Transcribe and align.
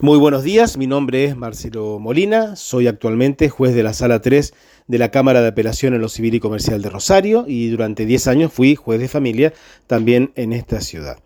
Muy 0.00 0.16
buenos 0.16 0.44
días, 0.44 0.76
mi 0.76 0.86
nombre 0.86 1.24
es 1.24 1.36
Marcelo 1.36 1.98
Molina, 1.98 2.54
soy 2.54 2.86
actualmente 2.86 3.48
juez 3.48 3.74
de 3.74 3.82
la 3.82 3.92
Sala 3.92 4.20
3 4.20 4.54
de 4.86 4.98
la 4.98 5.10
Cámara 5.10 5.42
de 5.42 5.48
Apelación 5.48 5.92
en 5.92 6.00
lo 6.00 6.08
Civil 6.08 6.36
y 6.36 6.40
Comercial 6.40 6.80
de 6.82 6.88
Rosario 6.88 7.46
y 7.48 7.68
durante 7.68 8.06
10 8.06 8.28
años 8.28 8.52
fui 8.52 8.76
juez 8.76 9.00
de 9.00 9.08
familia 9.08 9.52
también 9.88 10.30
en 10.36 10.52
esta 10.52 10.80
ciudad. 10.82 11.18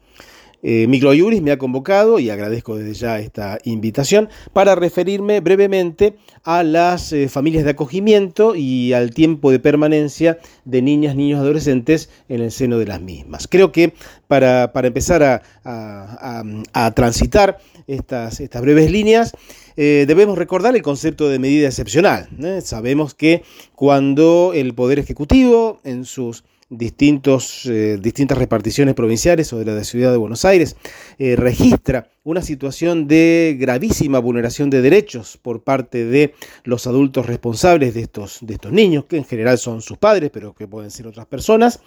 Eh, 0.62 0.86
Microjuris 0.88 1.42
me 1.42 1.50
ha 1.50 1.58
convocado, 1.58 2.20
y 2.20 2.30
agradezco 2.30 2.76
desde 2.76 2.94
ya 2.94 3.18
esta 3.18 3.58
invitación, 3.64 4.28
para 4.52 4.74
referirme 4.76 5.40
brevemente 5.40 6.16
a 6.44 6.62
las 6.62 7.12
eh, 7.12 7.28
familias 7.28 7.64
de 7.64 7.70
acogimiento 7.70 8.54
y 8.54 8.92
al 8.92 9.12
tiempo 9.12 9.50
de 9.50 9.58
permanencia 9.58 10.38
de 10.64 10.80
niñas, 10.80 11.16
niños, 11.16 11.40
adolescentes 11.40 12.10
en 12.28 12.40
el 12.40 12.52
seno 12.52 12.78
de 12.78 12.86
las 12.86 13.00
mismas. 13.00 13.48
Creo 13.48 13.72
que 13.72 13.92
para, 14.28 14.70
empezar 14.74 15.42
a, 15.64 16.92
transitar 16.94 17.58
estas, 17.86 18.40
estas, 18.40 18.62
breves 18.62 18.90
líneas, 18.90 19.32
eh, 19.76 20.04
debemos 20.06 20.38
recordar 20.38 20.76
el 20.76 20.82
concepto 20.82 21.28
de 21.28 21.38
medida 21.38 21.66
excepcional. 21.68 22.28
Sabemos 22.62 23.14
que 23.14 23.42
cuando 23.74 24.52
el 24.54 24.74
Poder 24.74 24.98
Ejecutivo, 24.98 25.80
en 25.84 26.04
sus 26.04 26.44
distintos, 26.72 27.66
eh, 27.66 27.98
distintas 28.00 28.38
reparticiones 28.38 28.94
provinciales 28.94 29.52
o 29.52 29.58
de 29.58 29.64
la 29.66 29.84
ciudad 29.84 30.10
de 30.10 30.16
Buenos 30.16 30.44
Aires, 30.44 30.76
eh, 31.18 31.36
registra 31.36 32.08
una 32.24 32.40
situación 32.40 33.08
de 33.08 33.56
gravísima 33.58 34.20
vulneración 34.20 34.70
de 34.70 34.80
derechos 34.80 35.38
por 35.42 35.64
parte 35.64 36.04
de 36.04 36.34
los 36.62 36.86
adultos 36.86 37.26
responsables 37.26 37.94
de 37.94 38.02
estos, 38.02 38.38
de 38.42 38.54
estos 38.54 38.70
niños, 38.72 39.06
que 39.06 39.16
en 39.16 39.24
general 39.24 39.58
son 39.58 39.82
sus 39.82 39.98
padres, 39.98 40.30
pero 40.32 40.54
que 40.54 40.68
pueden 40.68 40.92
ser 40.92 41.08
otras 41.08 41.26
personas, 41.26 41.80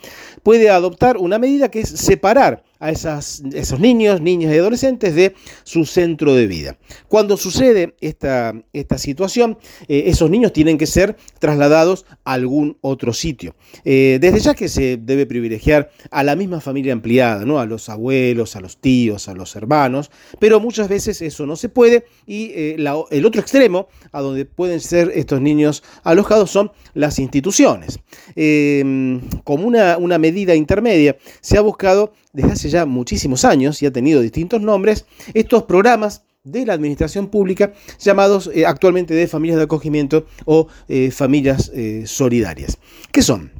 puede 0.43 0.69
adoptar 0.69 1.17
una 1.17 1.39
medida 1.39 1.71
que 1.71 1.79
es 1.79 1.89
separar 1.89 2.63
a 2.79 2.91
esas, 2.91 3.41
esos 3.53 3.79
niños, 3.79 4.19
niñas 4.19 4.53
y 4.53 4.57
adolescentes 4.57 5.15
de 5.15 5.33
su 5.63 5.85
centro 5.85 6.35
de 6.35 6.47
vida. 6.47 6.77
Cuando 7.07 7.37
sucede 7.37 7.95
esta, 8.01 8.53
esta 8.73 8.97
situación, 8.97 9.57
eh, 9.87 10.03
esos 10.07 10.29
niños 10.29 10.51
tienen 10.51 10.77
que 10.77 10.85
ser 10.85 11.15
trasladados 11.39 12.05
a 12.25 12.33
algún 12.33 12.77
otro 12.81 13.13
sitio. 13.13 13.55
Eh, 13.85 14.17
desde 14.19 14.39
ya 14.39 14.53
que 14.53 14.67
se 14.67 14.97
debe 14.97 15.25
privilegiar 15.25 15.89
a 16.11 16.23
la 16.23 16.35
misma 16.35 16.59
familia 16.59 16.91
ampliada, 16.91 17.45
¿no? 17.45 17.59
a 17.59 17.65
los 17.65 17.87
abuelos, 17.89 18.55
a 18.57 18.61
los 18.61 18.77
tíos, 18.77 19.29
a 19.29 19.33
los 19.33 19.55
hermanos, 19.55 20.11
pero 20.39 20.59
muchas 20.59 20.87
veces 20.87 21.21
eso 21.21 21.45
no 21.45 21.55
se 21.55 21.69
puede 21.69 22.05
y 22.25 22.51
eh, 22.55 22.75
el 23.11 23.25
otro 23.25 23.41
extremo 23.41 23.87
a 24.11 24.21
donde 24.21 24.45
pueden 24.45 24.79
ser 24.79 25.11
estos 25.15 25.41
niños 25.41 25.83
alojados 26.03 26.51
son 26.51 26.71
las 26.93 27.19
instituciones. 27.19 27.99
Em, 28.35 29.21
como 29.43 29.65
una, 29.65 29.97
una 29.97 30.17
medida 30.17 30.55
intermedia 30.55 31.17
se 31.41 31.57
ha 31.57 31.61
buscado 31.61 32.13
desde 32.33 32.51
hace 32.51 32.69
ya 32.69 32.85
muchísimos 32.85 33.45
años 33.45 33.81
y 33.81 33.85
ha 33.85 33.91
tenido 33.91 34.21
distintos 34.21 34.61
nombres 34.61 35.05
estos 35.33 35.63
programas 35.63 36.23
de 36.43 36.65
la 36.65 36.73
administración 36.73 37.27
pública 37.27 37.73
llamados 37.99 38.51
eh, 38.53 38.65
actualmente 38.65 39.15
de 39.15 39.27
familias 39.27 39.57
de 39.57 39.63
acogimiento 39.63 40.27
o 40.45 40.67
eh, 40.87 41.09
familias 41.11 41.71
solidarias. 42.05 42.77
¿Qué 43.11 43.21
son? 43.21 43.54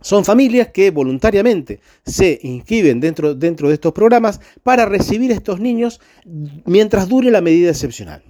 Son 0.00 0.24
familias 0.24 0.68
que 0.68 0.90
voluntariamente 0.90 1.80
se 2.04 2.38
inscriben 2.42 3.00
dentro, 3.00 3.34
dentro 3.34 3.68
de 3.68 3.74
estos 3.74 3.92
programas 3.92 4.40
para 4.62 4.86
recibir 4.86 5.32
a 5.32 5.34
estos 5.34 5.60
niños 5.60 6.00
mientras 6.64 7.08
dure 7.08 7.30
la 7.30 7.40
medida 7.40 7.70
excepcional. 7.70 8.22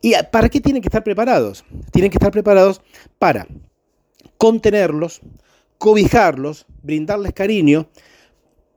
¿Y 0.00 0.14
para 0.30 0.48
qué 0.48 0.60
tienen 0.60 0.82
que 0.82 0.88
estar 0.88 1.02
preparados? 1.02 1.64
Tienen 1.90 2.10
que 2.10 2.18
estar 2.18 2.30
preparados 2.30 2.80
para 3.18 3.46
contenerlos, 4.36 5.20
cobijarlos, 5.78 6.66
brindarles 6.82 7.32
cariño, 7.32 7.88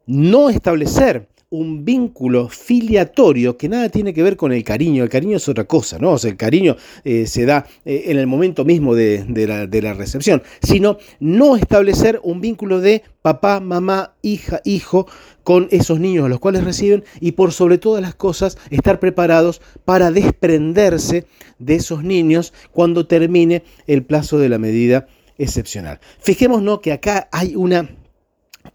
no 0.06 0.50
establecer 0.50 1.28
un 1.52 1.84
vínculo 1.84 2.48
filiatorio 2.48 3.58
que 3.58 3.70
nada 3.70 3.90
tiene 3.90 4.14
que 4.14 4.22
ver 4.22 4.38
con 4.38 4.52
el 4.52 4.64
cariño. 4.64 5.04
El 5.04 5.10
cariño 5.10 5.38
es 5.38 5.50
otra 5.50 5.64
cosa, 5.64 5.98
¿no? 5.98 6.12
O 6.12 6.18
sea, 6.20 6.30
el 6.30 6.38
cariño 6.38 6.76
eh, 7.04 7.26
se 7.26 7.46
da 7.46 7.66
eh, 7.86 8.04
en 8.06 8.20
el 8.20 8.28
momento 8.28 8.66
mismo 8.66 8.94
de, 8.94 9.26
la, 9.48 9.66
de, 9.66 9.82
la, 9.82 9.94
recepción, 9.94 10.44
sino 10.62 11.00
no 11.20 11.56
establecer 11.56 12.20
un 12.24 12.40
vínculo 12.40 12.82
de 12.82 13.02
papá, 13.24 13.60
mamá, 13.62 14.14
hija, 14.22 14.62
hijo 14.64 15.08
con 15.44 15.68
esos 15.72 16.00
niños 16.00 16.26
a 16.26 16.30
los 16.30 16.40
cuales 16.40 16.64
reciben 16.64 17.04
y 17.20 17.32
por 17.32 17.52
sobre 17.52 17.80
todas 17.80 18.04
las 18.04 18.14
cosas 18.14 18.60
estar 18.70 19.00
preparados 19.00 19.60
para 19.86 20.12
desprenderse 20.12 21.26
de 21.58 21.76
esos 21.76 22.04
niños 22.04 22.54
cuando 22.72 23.08
termine 23.08 23.64
el 23.88 24.04
plazo 24.04 24.38
de 24.38 24.50
la 24.50 24.60
medida 24.60 25.08
excepcional. 25.40 26.00
Fijémonos 26.20 26.82
que 26.82 26.92
acá 26.92 27.28
hay 27.32 27.56
una 27.56 27.90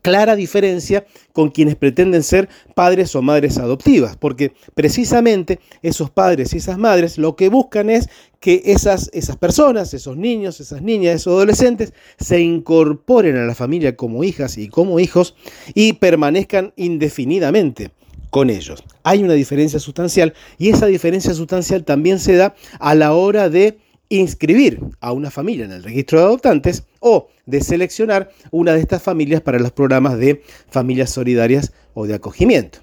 clara 0.03 0.37
diferencia 0.37 1.06
con 1.33 1.50
quienes 1.50 1.77
pretenden 1.77 2.22
ser 2.22 2.49
padres 2.75 3.15
o 3.17 3.22
madres 3.22 3.59
adoptivas, 3.59 4.17
porque 4.17 4.53
precisamente 4.75 5.61
esos 5.83 6.11
padres 6.11 6.53
y 6.55 6.59
esas 6.59 6.78
madres 6.78 7.19
lo 7.19 7.37
que 7.37 7.49
buscan 7.49 7.91
es 7.91 8.09
que 8.41 8.62
esas, 8.67 9.11
esas 9.15 9.37
personas, 9.37 9.95
esos 9.95 10.17
niños, 10.17 10.61
esas 10.61 10.83
niñas, 10.83 11.17
esos 11.17 11.33
adolescentes 11.33 11.95
se 12.19 12.41
incorporen 12.41 13.37
a 13.37 13.47
la 13.47 13.55
familia 13.55 13.97
como 13.97 14.25
hijas 14.25 14.59
y 14.59 14.69
como 14.69 15.00
hijos 15.00 15.34
y 15.75 15.95
permanezcan 15.95 16.72
indefinidamente 16.77 17.91
con 18.31 18.51
ellos. 18.51 18.83
Hay 19.05 19.22
una 19.22 19.34
diferencia 19.34 19.78
sustancial 19.78 20.34
y 20.59 20.69
esa 20.69 20.87
diferencia 20.87 21.33
sustancial 21.34 21.84
también 21.84 22.19
se 22.19 22.34
da 22.37 22.55
a 22.81 22.95
la 22.95 23.15
hora 23.15 23.49
de 23.49 23.78
inscribir 24.19 24.81
a 25.01 25.13
una 25.13 25.31
familia 25.31 25.65
en 25.65 25.73
el 25.73 25.83
registro 25.83 26.19
de 26.19 26.27
adoptantes 26.27 26.85
o 27.01 27.29
de 27.47 27.61
seleccionar 27.61 28.31
una 28.51 28.73
de 28.73 28.81
estas 28.81 29.03
familias 29.03 29.41
para 29.41 29.59
los 29.59 29.73
programas 29.73 30.19
de 30.19 30.43
familias 30.69 31.11
solidarias 31.11 31.73
o 31.95 32.07
de 32.07 32.15
acogimiento. 32.15 32.79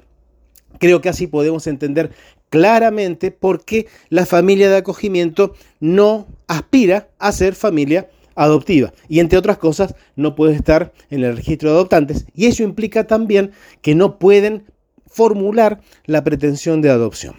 Creo 0.79 1.01
que 1.01 1.09
así 1.09 1.27
podemos 1.27 1.67
entender 1.67 2.11
claramente 2.49 3.31
por 3.31 3.63
qué 3.63 3.87
la 4.09 4.25
familia 4.25 4.69
de 4.69 4.77
acogimiento 4.77 5.53
no 5.79 6.27
aspira 6.47 7.09
a 7.17 7.31
ser 7.31 7.55
familia 7.55 8.09
adoptiva 8.35 8.93
y 9.07 9.19
entre 9.19 9.37
otras 9.37 9.57
cosas 9.57 9.95
no 10.15 10.35
puede 10.35 10.55
estar 10.55 10.93
en 11.09 11.23
el 11.23 11.35
registro 11.35 11.69
de 11.69 11.75
adoptantes 11.75 12.25
y 12.33 12.47
eso 12.47 12.63
implica 12.63 13.05
también 13.05 13.51
que 13.81 13.95
no 13.95 14.19
pueden 14.19 14.65
formular 15.07 15.81
la 16.05 16.23
pretensión 16.23 16.81
de 16.81 16.89
adopción. 16.89 17.35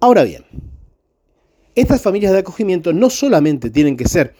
Ahora 0.00 0.24
bien, 0.24 0.44
estas 1.76 2.02
familias 2.02 2.32
de 2.32 2.38
acogimiento 2.38 2.92
no 2.92 3.10
solamente 3.10 3.70
tienen 3.70 3.96
que 3.96 4.08
ser 4.08 4.34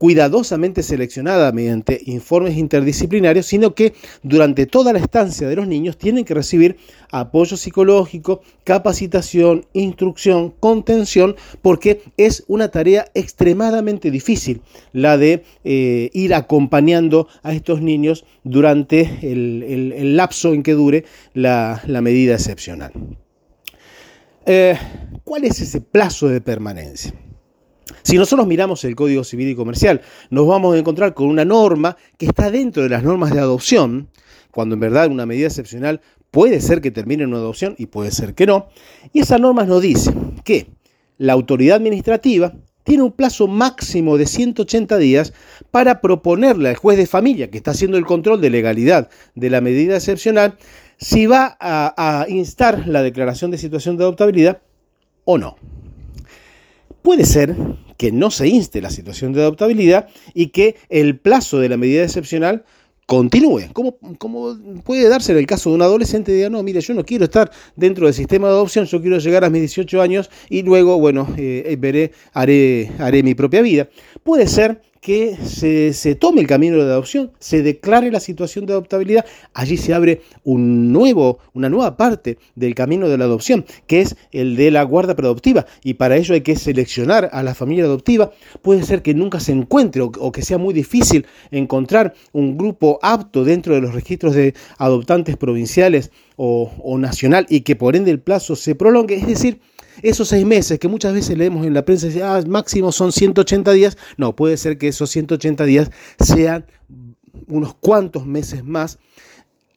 cuidadosamente 0.00 0.82
seleccionadas 0.82 1.52
mediante 1.52 2.00
informes 2.06 2.56
interdisciplinarios, 2.56 3.44
sino 3.44 3.74
que 3.74 3.92
durante 4.22 4.64
toda 4.64 4.94
la 4.94 4.98
estancia 4.98 5.46
de 5.46 5.56
los 5.56 5.68
niños 5.68 5.98
tienen 5.98 6.24
que 6.24 6.32
recibir 6.32 6.78
apoyo 7.10 7.58
psicológico, 7.58 8.40
capacitación, 8.64 9.66
instrucción, 9.74 10.54
contención, 10.58 11.36
porque 11.60 12.00
es 12.16 12.44
una 12.48 12.68
tarea 12.68 13.10
extremadamente 13.12 14.10
difícil 14.10 14.62
la 14.94 15.18
de 15.18 15.44
eh, 15.64 16.08
ir 16.14 16.32
acompañando 16.32 17.28
a 17.42 17.52
estos 17.52 17.82
niños 17.82 18.24
durante 18.42 19.18
el, 19.20 20.16
lapso 20.16 20.54
en 20.54 20.62
que 20.62 20.72
dure 20.72 21.04
la 21.34 22.00
medida 22.00 22.36
excepcional. 22.36 22.92
Eh, 24.46 24.76
¿Cuál 25.24 25.44
es 25.44 25.60
ese 25.60 25.80
plazo 25.80 26.28
de 26.28 26.40
permanencia? 26.40 27.14
Si 28.02 28.16
nosotros 28.16 28.46
miramos 28.46 28.84
el 28.84 28.96
Código 28.96 29.22
Civil 29.24 29.48
y 29.48 29.54
Comercial, 29.54 30.00
nos 30.30 30.46
vamos 30.46 30.74
a 30.74 30.78
encontrar 30.78 31.14
con 31.14 31.26
una 31.28 31.44
norma 31.44 31.96
que 32.16 32.26
está 32.26 32.50
dentro 32.50 32.82
de 32.82 32.88
las 32.88 33.02
normas 33.02 33.32
de 33.32 33.40
adopción, 33.40 34.08
cuando 34.50 34.74
en 34.74 34.80
verdad 34.80 35.10
una 35.10 35.26
medida 35.26 35.48
excepcional 35.48 36.00
puede 36.30 36.60
ser 36.60 36.80
que 36.80 36.90
termine 36.90 37.24
en 37.24 37.30
una 37.30 37.38
adopción 37.38 37.74
y 37.78 37.86
puede 37.86 38.10
ser 38.10 38.34
que 38.34 38.46
no. 38.46 38.68
Y 39.12 39.20
esa 39.20 39.38
norma 39.38 39.64
nos 39.64 39.82
dice 39.82 40.12
que 40.44 40.68
la 41.18 41.34
autoridad 41.34 41.76
administrativa 41.76 42.54
tiene 42.82 43.02
un 43.02 43.12
plazo 43.12 43.46
máximo 43.46 44.16
de 44.16 44.26
180 44.26 44.96
días 44.96 45.34
para 45.70 46.00
proponerle 46.00 46.70
al 46.70 46.76
juez 46.76 46.96
de 46.96 47.06
familia 47.06 47.50
que 47.50 47.58
está 47.58 47.72
haciendo 47.72 47.98
el 47.98 48.06
control 48.06 48.40
de 48.40 48.50
legalidad 48.50 49.10
de 49.34 49.50
la 49.50 49.60
medida 49.60 49.96
excepcional 49.96 50.56
si 51.00 51.26
va 51.26 51.56
a, 51.58 52.26
instar 52.28 52.86
la 52.86 53.02
declaración 53.02 53.50
de 53.50 53.58
situación 53.58 53.96
de 53.96 54.04
adoptabilidad 54.04 54.60
o 55.24 55.38
no. 55.38 55.56
Puede 57.02 57.24
ser 57.24 57.56
que 57.96 58.12
no 58.12 58.30
se 58.30 58.48
inste 58.48 58.82
la 58.82 58.90
situación 58.90 59.32
de 59.32 59.40
adoptabilidad 59.40 60.08
y 60.34 60.48
que 60.48 60.76
el 60.90 61.18
plazo 61.18 61.58
de 61.58 61.70
la 61.70 61.78
medida 61.78 62.04
excepcional 62.04 62.64
continúe. 63.06 63.72
¿Cómo, 63.72 63.98
puede 64.84 65.08
darse 65.08 65.32
en 65.32 65.38
el 65.38 65.46
caso 65.46 65.70
de 65.70 65.76
un 65.76 65.82
adolescente 65.82 66.32
diga, 66.32 66.50
no, 66.50 66.62
mire, 66.62 66.80
yo 66.80 66.94
no 66.94 67.04
quiero 67.04 67.24
estar 67.24 67.50
dentro 67.76 68.04
del 68.04 68.14
sistema 68.14 68.48
de 68.48 68.54
adopción, 68.54 68.84
yo 68.84 69.00
quiero 69.00 69.18
llegar 69.18 69.44
a 69.44 69.50
mis 69.50 69.62
18 69.62 70.02
años 70.02 70.30
y 70.48 70.62
luego, 70.62 70.98
bueno, 70.98 71.26
eh, 71.36 71.76
veré, 71.78 72.12
haré, 72.32 72.92
haré 72.98 73.22
mi 73.22 73.34
propia 73.34 73.62
vida? 73.62 73.88
Puede 74.22 74.46
ser 74.46 74.82
que 75.00 75.36
se, 75.36 76.14
tome 76.14 76.42
el 76.42 76.46
camino 76.46 76.76
de 76.76 76.82
adopción, 76.82 77.32
se 77.38 77.62
declare 77.62 78.10
la 78.10 78.20
situación 78.20 78.66
de 78.66 78.74
adoptabilidad, 78.74 79.24
allí 79.54 79.76
se 79.76 79.94
abre 79.94 80.20
un 80.44 80.92
nuevo, 80.92 81.38
una 81.54 81.70
nueva 81.70 81.96
parte 81.96 82.38
del 82.54 82.74
camino 82.74 83.08
de 83.08 83.16
la 83.16 83.24
adopción, 83.24 83.64
que 83.86 84.02
es 84.02 84.16
el 84.30 84.56
de 84.56 84.70
la 84.70 84.82
guarda 84.82 85.16
preadoptiva, 85.16 85.66
y 85.82 85.94
para 85.94 86.16
ello 86.16 86.34
hay 86.34 86.42
que 86.42 86.56
seleccionar 86.56 87.30
a 87.32 87.42
la 87.42 87.54
familia 87.54 87.84
adoptiva. 87.84 88.32
Puede 88.60 88.82
ser 88.82 89.00
que 89.00 89.14
nunca 89.14 89.40
se 89.40 89.52
encuentre 89.52 90.02
o, 90.02 90.12
o 90.18 90.32
que 90.32 90.42
sea 90.42 90.58
muy 90.58 90.74
difícil 90.74 91.26
encontrar 91.50 92.14
un 92.32 92.58
grupo 92.58 92.98
apto 93.02 93.44
dentro 93.44 93.74
de 93.74 93.80
los 93.80 93.94
registros 93.94 94.34
de 94.34 94.54
adoptantes 94.76 95.36
provinciales 95.36 96.10
o, 96.42 96.96
nacional 96.98 97.46
y 97.50 97.60
que 97.60 97.76
por 97.76 97.96
ende 97.96 98.10
el 98.10 98.20
plazo 98.20 98.56
se 98.56 98.74
prolongue, 98.74 99.16
es 99.16 99.26
decir, 99.26 99.60
esos 100.02 100.28
seis 100.28 100.44
meses 100.44 100.78
que 100.78 100.88
muchas 100.88 101.14
veces 101.14 101.36
leemos 101.36 101.66
en 101.66 101.74
la 101.74 101.84
prensa, 101.84 102.08
y 102.08 102.20
ah, 102.20 102.42
máximo 102.46 102.92
son 102.92 103.12
180 103.12 103.72
días, 103.72 103.98
no, 104.16 104.34
puede 104.34 104.56
ser 104.56 104.78
que 104.78 104.88
esos 104.88 105.10
180 105.10 105.64
días 105.64 105.90
sean 106.18 106.66
unos 107.48 107.74
cuantos 107.74 108.26
meses 108.26 108.64
más 108.64 108.98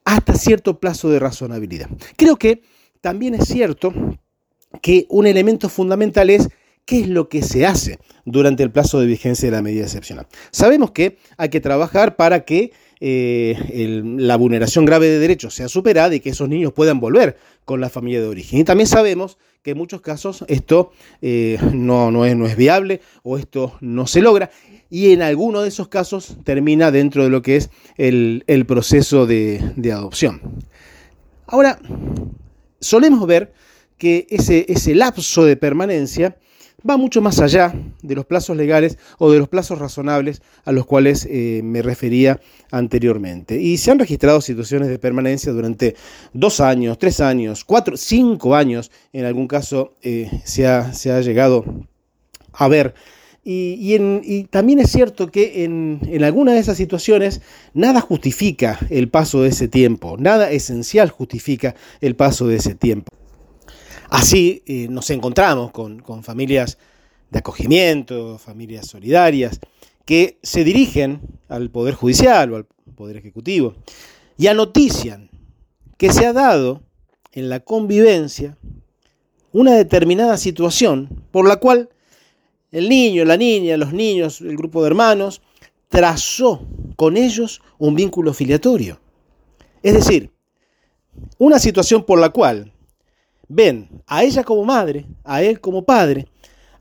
hasta 0.05 0.35
cierto 0.35 0.79
plazo 0.79 1.09
de 1.09 1.19
razonabilidad. 1.19 1.89
Creo 2.17 2.37
que 2.37 2.61
también 3.01 3.35
es 3.35 3.47
cierto 3.47 3.93
que 4.81 5.05
un 5.09 5.27
elemento 5.27 5.69
fundamental 5.69 6.29
es 6.29 6.49
qué 6.85 7.01
es 7.01 7.07
lo 7.07 7.29
que 7.29 7.41
se 7.41 7.65
hace 7.65 7.99
durante 8.25 8.63
el 8.63 8.71
plazo 8.71 8.99
de 8.99 9.05
vigencia 9.05 9.47
de 9.47 9.55
la 9.55 9.61
medida 9.61 9.83
excepcional. 9.83 10.27
Sabemos 10.51 10.91
que 10.91 11.17
hay 11.37 11.49
que 11.49 11.61
trabajar 11.61 12.15
para 12.15 12.43
que 12.45 12.71
eh, 13.05 14.01
la 14.17 14.37
vulneración 14.37 14.85
grave 14.85 15.09
de 15.09 15.19
derechos 15.19 15.53
sea 15.53 15.67
superada 15.67 16.15
y 16.15 16.21
que 16.21 16.29
esos 16.29 16.47
niños 16.47 16.71
puedan 16.71 17.01
volver 17.01 17.35
con 17.65 17.81
la 17.81 17.89
familia 17.89 18.21
de 18.21 18.27
origen. 18.27 18.59
Y 18.59 18.63
también 18.63 18.87
sabemos 18.87 19.37
que 19.61 19.71
en 19.71 19.77
muchos 19.77 19.99
casos 19.99 20.45
esto 20.47 20.93
eh, 21.21 21.57
no, 21.73 22.11
no, 22.11 22.25
es, 22.25 22.37
no 22.37 22.47
es 22.47 22.55
viable 22.55 23.01
o 23.23 23.37
esto 23.37 23.73
no 23.81 24.07
se 24.07 24.21
logra 24.21 24.51
y 24.89 25.11
en 25.11 25.21
alguno 25.21 25.63
de 25.63 25.67
esos 25.67 25.89
casos 25.89 26.37
termina 26.45 26.91
dentro 26.91 27.25
de 27.25 27.29
lo 27.29 27.41
que 27.41 27.57
es 27.57 27.71
el, 27.97 28.65
proceso 28.65 29.25
de, 29.25 29.73
de, 29.75 29.91
adopción. 29.91 30.41
Ahora, 31.45 31.79
solemos 32.79 33.27
ver 33.27 33.51
que 33.97 34.27
ese, 34.29 34.65
ese 34.69 34.95
lapso 34.95 35.43
de 35.43 35.57
permanencia 35.57 36.37
va 36.87 36.97
mucho 36.97 37.21
más 37.21 37.39
allá 37.39 37.73
de 38.01 38.15
los 38.15 38.25
plazos 38.25 38.57
legales 38.57 38.97
o 39.17 39.31
de 39.31 39.39
los 39.39 39.47
plazos 39.47 39.79
razonables 39.79 40.41
a 40.65 40.71
los 40.71 40.85
cuales 40.85 41.27
eh, 41.29 41.61
me 41.63 41.81
refería 41.81 42.39
anteriormente. 42.71 43.59
Y 43.59 43.77
se 43.77 43.91
han 43.91 43.99
registrado 43.99 44.41
situaciones 44.41 44.89
de 44.89 44.99
permanencia 44.99 45.51
durante 45.51 45.95
dos 46.33 46.59
años, 46.59 46.97
tres 46.97 47.19
años, 47.19 47.63
cuatro, 47.63 47.97
cinco 47.97 48.55
años, 48.55 48.91
en 49.13 49.25
algún 49.25 49.47
caso 49.47 49.93
eh, 50.01 50.29
se, 50.43 50.67
ha, 50.67 50.91
llegado 51.21 51.65
a 52.51 52.67
ver. 52.67 52.93
Y, 53.45 54.45
también 54.51 54.79
es 54.79 54.91
cierto 54.91 55.29
que 55.29 55.65
en, 55.65 55.99
en 56.07 56.23
algunas 56.23 56.55
de 56.55 56.61
esas 56.61 56.77
situaciones 56.77 57.41
nada 57.73 57.99
justifica 57.99 58.79
el 58.89 59.09
paso 59.09 59.41
de 59.41 59.49
ese 59.49 59.67
tiempo, 59.67 60.15
nada 60.17 60.49
esencial 60.49 61.09
justifica 61.09 61.75
el 61.99 62.15
paso 62.15 62.47
de 62.47 62.55
ese 62.55 62.73
tiempo. 62.73 63.11
Así 64.13 64.61
eh, 64.67 64.89
nos 64.91 65.09
encontramos 65.09 65.71
con, 65.71 66.03
familias 66.21 66.77
de 67.31 67.39
acogimiento, 67.39 68.37
familias 68.37 68.85
solidarias, 68.85 69.59
que 70.05 70.37
se 70.43 70.63
dirigen 70.63 71.19
al 71.49 71.71
Poder 71.71 71.95
Judicial 71.95 72.53
o 72.53 72.57
al 72.57 72.67
Poder 72.95 73.17
Ejecutivo 73.17 73.73
y 74.37 74.45
anotician 74.45 75.31
que 75.97 76.13
se 76.13 76.27
ha 76.27 76.31
dado 76.31 76.83
en 77.31 77.49
la 77.49 77.61
convivencia 77.61 78.55
una 79.51 79.73
determinada 79.73 80.37
situación 80.37 81.23
por 81.31 81.47
la 81.47 81.55
cual 81.55 81.89
el 82.71 82.89
niño, 82.89 83.25
la 83.25 83.35
niña, 83.35 83.77
los 83.77 83.93
niños, 83.93 84.41
el 84.41 84.55
grupo 84.55 84.83
de 84.83 84.89
hermanos, 84.89 85.41
trazó 85.89 86.67
con 86.97 87.17
ellos 87.17 87.63
un 87.79 87.95
vínculo 87.95 88.35
filiatorio. 88.35 88.99
Es 89.81 89.95
decir, 89.95 90.29
una 91.39 91.57
situación 91.57 92.03
por 92.03 92.19
la 92.19 92.29
cual 92.29 92.73
ven 93.53 93.89
a 94.07 94.23
ella 94.23 94.43
como 94.43 94.63
madre, 94.65 95.05
a 95.23 95.43
él 95.43 95.59
como 95.61 95.85
padre, 95.85 96.27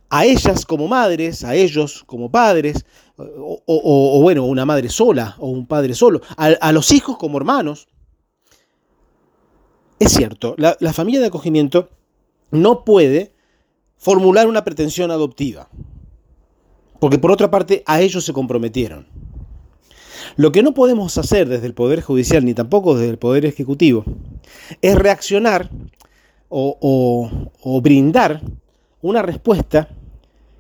a 0.09 0.25
ellas 0.25 0.67
como 0.67 0.89
madres, 0.89 1.45
a 1.45 1.55
ellos 1.55 2.05
como 2.07 2.31
padres, 2.31 2.85
o, 3.17 4.21
bueno, 4.23 4.45
una 4.45 4.65
madre 4.65 4.89
sola 4.89 5.37
o 5.39 5.49
un 5.49 5.67
padre 5.67 5.95
solo, 5.95 6.21
a, 6.37 6.73
los 6.73 6.93
hijos 6.93 7.17
como 7.17 7.39
hermanos. 7.39 7.89
Es 9.99 10.13
cierto, 10.13 10.55
la, 10.59 10.93
familia 10.93 11.21
de 11.21 11.27
acogimiento 11.27 11.91
no 12.51 12.85
puede 12.85 13.33
formular 13.97 14.49
una 14.49 14.65
pretensión 14.65 15.11
adoptiva, 15.11 15.69
porque 16.99 17.19
por 17.19 17.31
otra 17.31 17.51
parte 17.51 17.83
a 17.87 18.01
ellos 18.01 18.25
se 18.25 18.33
comprometieron. 18.33 19.07
Lo 20.37 20.51
que 20.51 20.63
no 20.63 20.73
podemos 20.73 21.19
hacer 21.19 21.49
desde 21.49 21.67
el 21.67 21.75
Poder 21.75 22.01
Judicial 22.01 22.45
ni 22.45 22.55
tampoco 22.55 22.95
desde 22.95 23.11
el 23.11 23.19
Poder 23.19 23.45
Ejecutivo 23.45 24.05
es 24.81 24.95
reaccionar 24.95 25.71
o, 26.53 27.81
brindar 27.83 28.41
una 29.01 29.23
respuesta 29.23 29.89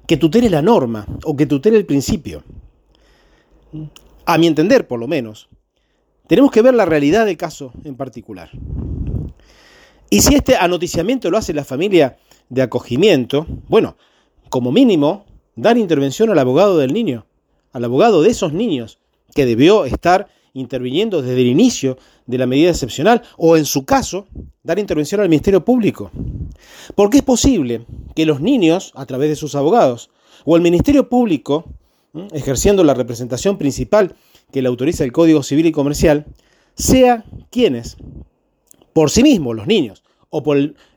que 0.06 0.16
tutele 0.16 0.50
la 0.50 0.62
norma 0.62 1.06
o 1.24 1.36
que 1.36 1.46
tutele 1.46 1.76
el 1.76 1.86
principio. 1.86 2.42
A 4.24 4.38
mi 4.38 4.46
entender, 4.46 4.86
por 4.86 4.98
lo 4.98 5.06
menos, 5.06 5.48
tenemos 6.26 6.50
que 6.50 6.62
ver 6.62 6.74
la 6.74 6.84
realidad 6.84 7.26
del 7.26 7.36
caso 7.36 7.72
en 7.84 7.96
particular. 7.96 8.50
Y 10.10 10.20
si 10.22 10.34
este 10.34 10.56
anoticiamiento 10.56 11.30
lo 11.30 11.38
hace 11.38 11.54
la 11.54 11.64
familia 11.64 12.18
de 12.48 12.62
acogimiento, 12.62 13.46
bueno, 13.68 13.96
como 14.48 14.72
mínimo, 14.72 15.24
dar 15.56 15.78
intervención 15.78 16.30
al 16.30 16.38
abogado 16.38 16.78
del 16.78 16.92
niño, 16.92 17.26
al 17.72 17.84
abogado 17.84 18.22
de 18.22 18.30
esos 18.30 18.52
niños, 18.52 18.98
que 19.34 19.46
debió 19.46 19.84
estar 19.84 20.28
interviniendo 20.54 21.22
desde 21.22 21.40
el 21.40 21.46
inicio 21.46 21.98
de 22.26 22.38
la 22.38 22.46
medida 22.46 22.70
excepcional 22.70 23.22
o 23.36 23.56
en 23.56 23.64
su 23.64 23.84
caso 23.84 24.26
dar 24.62 24.78
intervención 24.78 25.20
al 25.20 25.28
Ministerio 25.28 25.64
Público. 25.64 26.10
Porque 26.94 27.18
es 27.18 27.22
posible 27.22 27.86
que 28.14 28.26
los 28.26 28.40
niños, 28.40 28.92
a 28.94 29.06
través 29.06 29.30
de 29.30 29.36
sus 29.36 29.54
abogados, 29.54 30.10
o 30.44 30.56
el 30.56 30.62
Ministerio 30.62 31.08
Público, 31.08 31.64
ejerciendo 32.32 32.84
la 32.84 32.94
representación 32.94 33.58
principal 33.58 34.14
que 34.50 34.62
le 34.62 34.68
autoriza 34.68 35.04
el 35.04 35.12
Código 35.12 35.42
Civil 35.42 35.66
y 35.66 35.72
Comercial, 35.72 36.26
sea 36.74 37.24
quienes, 37.50 37.96
por 38.92 39.10
sí 39.10 39.22
mismos, 39.22 39.56
los 39.56 39.66
niños, 39.66 40.02
o 40.34 40.42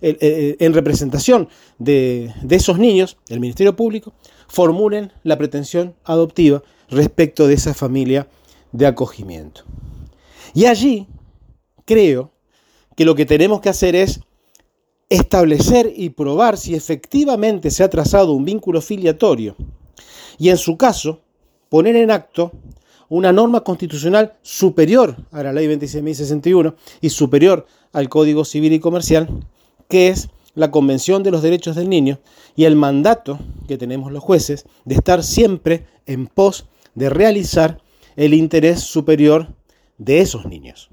en 0.02 0.74
representación 0.74 1.50
de, 1.78 2.34
de 2.42 2.56
esos 2.56 2.80
niños, 2.80 3.18
el 3.28 3.42
Ministerio 3.42 3.75
Público, 3.75 4.13
formulen 4.48 5.12
la 5.24 5.38
pretensión 5.38 5.94
adoptiva 6.06 6.63
respecto 6.90 7.48
de 7.48 7.56
esa 7.56 7.74
familia 7.74 8.28
de 8.72 8.88
acogimiento. 8.88 9.64
Y 10.54 10.66
allí 10.66 11.08
creo 11.86 12.32
que 12.96 13.06
lo 13.06 13.16
que 13.16 13.26
tenemos 13.26 13.62
que 13.62 13.70
hacer 13.70 13.96
es 13.96 14.22
establecer 15.10 15.92
y 15.96 16.10
probar 16.10 16.58
si 16.58 16.76
efectivamente 16.76 17.70
se 17.70 17.84
ha 17.84 17.90
trazado 17.90 18.34
un 18.34 18.46
vínculo 18.46 18.82
filiatorio 18.82 19.56
y 20.38 20.50
en 20.50 20.58
su 20.58 20.78
caso 20.78 21.22
poner 21.70 21.96
en 21.96 22.12
acto 22.12 22.52
una 23.10 23.32
norma 23.32 23.62
constitucional 23.62 24.34
superior 24.42 25.16
a 25.32 25.44
la 25.44 25.54
ley 25.54 25.68
26.061 25.68 26.76
y 27.02 27.10
superior 27.10 27.68
al 27.94 28.10
Código 28.10 28.46
Civil 28.46 28.74
y 28.74 28.80
Comercial, 28.80 29.30
que 29.88 30.08
es 30.08 30.30
la 30.56 30.72
Convención 30.72 31.22
de 31.22 31.32
los 31.32 31.44
Derechos 31.44 31.76
del 31.76 31.90
Niño 31.90 32.20
y 32.56 32.66
el 32.66 32.76
mandato 32.76 33.38
que 33.68 33.78
tenemos 33.78 34.12
los 34.12 34.24
jueces 34.24 34.66
de 34.86 34.95
estar 34.95 35.24
siempre 35.24 35.86
en 36.06 36.28
pos 36.28 36.66
de 36.95 37.10
realizar 37.10 37.81
el 38.16 38.34
interés 38.34 38.81
superior 38.81 39.48
de 39.98 40.19
esos 40.19 40.45
niños, 40.45 40.90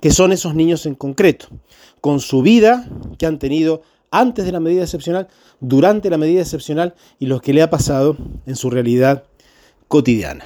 que 0.00 0.10
son 0.10 0.32
esos 0.32 0.54
niños 0.54 0.86
en 0.86 0.94
concreto, 0.94 1.48
con 2.00 2.20
su 2.20 2.42
vida 2.42 2.88
que 3.18 3.26
han 3.26 3.38
tenido 3.38 3.82
antes 4.10 4.44
de 4.44 4.52
la 4.52 4.60
medida 4.60 4.82
excepcional, 4.82 5.28
durante 5.60 6.10
la 6.10 6.18
medida 6.18 6.42
excepcional 6.42 6.94
y 7.18 7.26
lo 7.26 7.40
que 7.40 7.52
le 7.52 7.62
ha 7.62 7.70
pasado 7.70 8.16
en 8.46 8.56
su 8.56 8.70
realidad 8.70 9.24
cotidiana. 9.88 10.44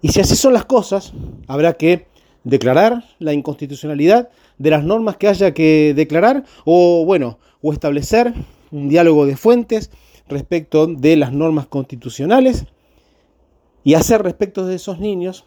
Y 0.00 0.08
si 0.08 0.20
así 0.20 0.36
son 0.36 0.52
las 0.52 0.64
cosas, 0.64 1.12
habrá 1.46 1.74
que 1.74 2.06
declarar 2.44 3.04
la 3.18 3.32
inconstitucionalidad 3.32 4.28
de 4.58 4.70
las 4.70 4.84
normas 4.84 5.16
que 5.16 5.28
haya 5.28 5.54
que 5.54 5.94
declarar 5.96 6.44
o 6.64 7.04
bueno, 7.04 7.38
o 7.62 7.72
establecer 7.72 8.34
un 8.70 8.88
diálogo 8.88 9.26
de 9.26 9.36
fuentes 9.36 9.90
respecto 10.28 10.86
de 10.86 11.16
las 11.16 11.32
normas 11.32 11.66
constitucionales 11.66 12.66
y 13.84 13.94
hacer 13.94 14.22
respecto 14.22 14.66
de 14.66 14.74
esos 14.74 14.98
niños, 14.98 15.44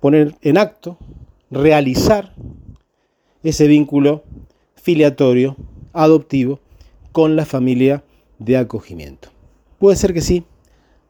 poner 0.00 0.34
en 0.40 0.58
acto, 0.58 0.98
realizar 1.50 2.34
ese 3.42 3.66
vínculo 3.66 4.24
filiatorio, 4.74 5.56
adoptivo, 5.92 6.60
con 7.12 7.36
la 7.36 7.44
familia 7.44 8.02
de 8.38 8.56
acogimiento. 8.56 9.28
Puede 9.78 9.96
ser 9.96 10.14
que 10.14 10.22
sí, 10.22 10.44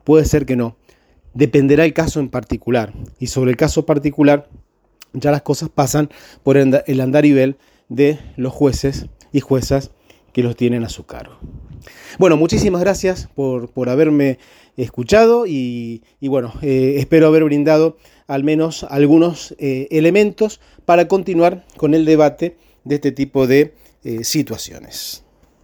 puede 0.02 0.24
ser 0.24 0.44
que 0.44 0.56
no. 0.56 0.76
Dependerá 1.32 1.84
el 1.84 1.94
caso 1.94 2.20
en 2.20 2.28
particular. 2.28 2.92
Y 3.18 3.28
sobre 3.28 3.52
el 3.52 3.56
caso 3.56 3.86
particular, 3.86 4.48
ya 5.12 5.30
las 5.30 5.42
cosas 5.42 5.70
pasan 5.70 6.10
por 6.42 6.56
el 6.56 7.00
andarivel 7.00 7.56
de 7.88 8.18
los 8.36 8.52
jueces 8.52 9.06
y 9.32 9.40
juezas 9.40 9.92
que 10.34 10.42
los 10.42 10.56
tienen 10.56 10.84
a 10.84 10.90
su 10.90 11.06
cargo. 11.06 11.38
Bueno, 12.18 12.36
muchísimas 12.36 12.82
gracias 12.82 13.28
por, 13.34 13.70
por 13.70 13.88
haberme 13.88 14.38
escuchado 14.76 15.46
y, 15.46 16.02
bueno, 16.20 16.52
eh, 16.60 16.96
espero 16.98 17.28
haber 17.28 17.44
brindado 17.44 17.96
al 18.26 18.44
menos 18.44 18.84
algunos 18.84 19.54
eh, 19.58 19.88
elementos 19.90 20.60
para 20.84 21.08
continuar 21.08 21.64
con 21.76 21.94
el 21.94 22.04
debate 22.04 22.56
de 22.84 22.96
este 22.96 23.12
tipo 23.12 23.46
de 23.46 23.74
eh, 24.02 24.24
situaciones. 24.24 25.23